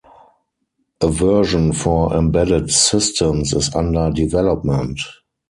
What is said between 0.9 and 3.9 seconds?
A version for embedded systems is